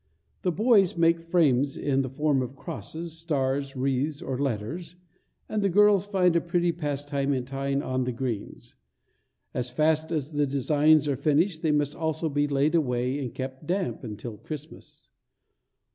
[0.41, 4.95] The boys make frames in the form of crosses, stars, wreaths, or letters,
[5.47, 8.73] and the girls find a pretty pastime in tying on the greens.
[9.53, 13.67] As fast as the designs are finished they must also be laid away and kept
[13.67, 15.07] damp until Christmas.